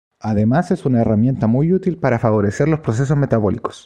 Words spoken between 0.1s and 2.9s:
Además es una herramienta muy útil para favorecer los